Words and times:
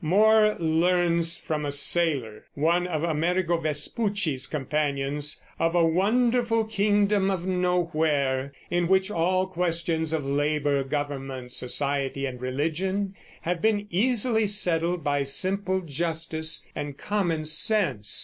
More 0.03 0.55
learns 0.57 1.37
from 1.37 1.63
a 1.63 1.71
sailor, 1.71 2.45
one 2.55 2.87
of 2.87 3.03
Amerigo 3.03 3.57
Vespucci's 3.57 4.47
companions, 4.47 5.43
of 5.59 5.75
a 5.75 5.85
wonderful 5.85 6.63
Kingdom 6.63 7.29
of 7.29 7.45
Nowhere, 7.45 8.51
in 8.71 8.87
which 8.87 9.11
all 9.11 9.45
questions 9.45 10.11
of 10.11 10.25
labor, 10.25 10.83
government, 10.83 11.53
society, 11.53 12.25
and 12.25 12.41
religion 12.41 13.13
have 13.41 13.61
been 13.61 13.85
easily 13.91 14.47
settled 14.47 15.03
by 15.03 15.21
simple 15.21 15.81
justice 15.81 16.65
and 16.75 16.97
common 16.97 17.45
sense. 17.45 18.17